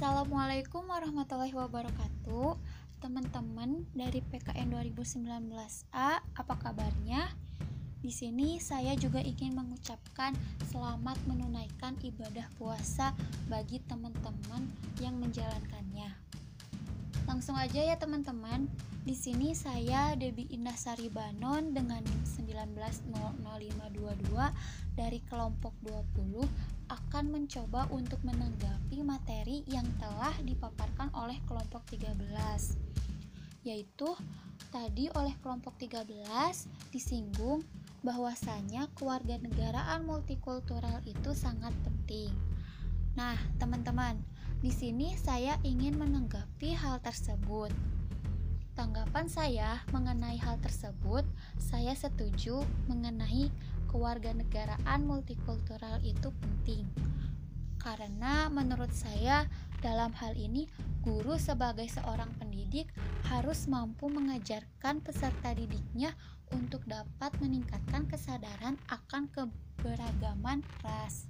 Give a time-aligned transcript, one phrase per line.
[0.00, 2.56] Assalamualaikum warahmatullahi wabarakatuh
[3.04, 7.28] Teman-teman dari PKN 2019A Apa kabarnya?
[8.00, 10.32] Di sini saya juga ingin mengucapkan
[10.72, 13.12] selamat menunaikan ibadah puasa
[13.52, 14.72] bagi teman-teman
[15.04, 16.16] yang menjalankannya.
[17.28, 18.72] Langsung aja ya teman-teman.
[19.04, 23.36] Di sini saya Debi Indah Sari Banon dengan NIM 1900522
[24.96, 32.90] dari kelompok 20 akan mencoba untuk menanggapi materi yang telah dipaparkan oleh kelompok 13
[33.64, 34.08] yaitu
[34.72, 36.16] tadi oleh kelompok 13
[36.90, 37.60] disinggung
[38.00, 42.32] bahwasanya kewarganegaraan multikultural itu sangat penting.
[43.12, 44.16] Nah, teman-teman,
[44.64, 47.68] di sini saya ingin menanggapi hal tersebut.
[48.72, 51.28] Tanggapan saya mengenai hal tersebut,
[51.60, 53.52] saya setuju mengenai
[53.90, 56.86] kewarganegaraan multikultural itu penting.
[57.82, 59.50] Karena menurut saya
[59.82, 60.68] dalam hal ini
[61.02, 62.92] guru sebagai seorang pendidik
[63.26, 66.14] harus mampu mengajarkan peserta didiknya
[66.52, 71.26] untuk dapat meningkatkan kesadaran akan keberagaman ras.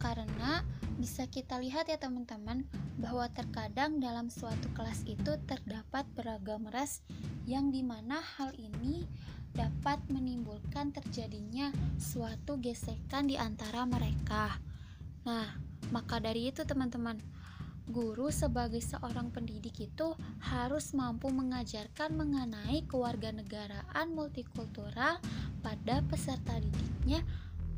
[0.00, 0.64] Karena
[1.00, 2.68] bisa kita lihat ya teman-teman
[3.00, 7.00] bahwa terkadang dalam suatu kelas itu terdapat beragam ras
[7.48, 9.08] yang di mana hal ini
[9.54, 14.58] dapat menimbulkan terjadinya suatu gesekan di antara mereka.
[15.26, 15.46] Nah,
[15.90, 17.18] maka dari itu teman-teman,
[17.90, 25.18] guru sebagai seorang pendidik itu harus mampu mengajarkan mengenai kewarganegaraan multikultural
[25.60, 27.26] pada peserta didiknya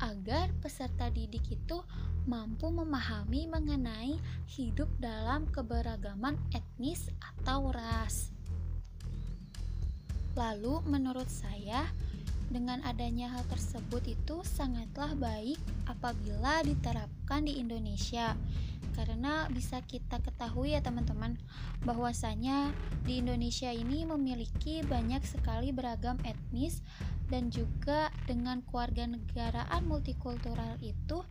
[0.00, 1.84] agar peserta didik itu
[2.24, 4.16] mampu memahami mengenai
[4.48, 8.37] hidup dalam keberagaman etnis atau ras.
[10.36, 11.88] Lalu menurut saya
[12.48, 18.32] dengan adanya hal tersebut itu sangatlah baik apabila diterapkan di Indonesia.
[18.96, 21.38] Karena bisa kita ketahui ya teman-teman
[21.86, 22.74] bahwasanya
[23.06, 26.82] di Indonesia ini memiliki banyak sekali beragam etnis
[27.28, 31.22] dan juga dengan keluarga negaraan multikultural itu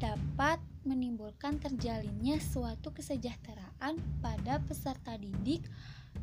[0.00, 5.62] dapat menimbulkan terjalinnya suatu kesejahteraan pada peserta didik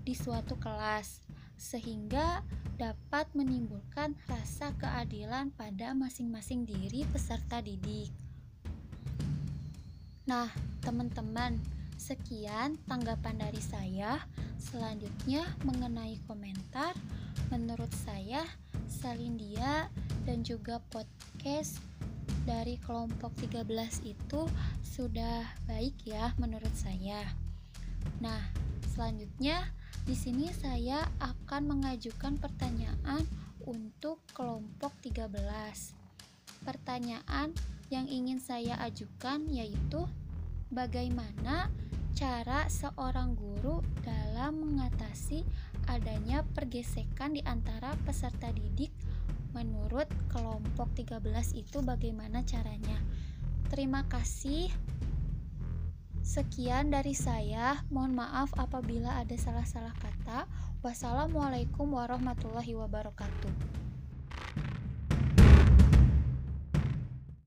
[0.04, 1.24] di suatu kelas
[1.60, 2.42] sehingga
[2.80, 8.08] dapat menimbulkan rasa keadilan pada masing-masing diri peserta didik.
[10.24, 10.48] Nah,
[10.80, 11.60] teman-teman,
[12.00, 14.24] sekian tanggapan dari saya.
[14.56, 16.96] Selanjutnya mengenai komentar,
[17.52, 18.48] menurut saya
[18.88, 19.92] Salindia
[20.24, 21.84] dan juga podcast
[22.48, 23.68] dari kelompok 13
[24.08, 24.42] itu
[24.82, 27.26] sudah baik ya menurut saya.
[28.24, 28.40] Nah,
[29.00, 29.64] selanjutnya
[30.04, 33.24] di sini saya akan mengajukan pertanyaan
[33.64, 35.40] untuk kelompok 13.
[36.68, 37.56] Pertanyaan
[37.88, 40.04] yang ingin saya ajukan yaitu
[40.68, 41.72] bagaimana
[42.12, 45.48] cara seorang guru dalam mengatasi
[45.88, 48.92] adanya pergesekan di antara peserta didik
[49.56, 51.24] menurut kelompok 13
[51.56, 53.00] itu bagaimana caranya.
[53.72, 54.68] Terima kasih.
[56.40, 57.84] Sekian dari saya.
[57.92, 60.48] Mohon maaf apabila ada salah-salah kata.
[60.80, 63.52] Wassalamualaikum warahmatullahi wabarakatuh.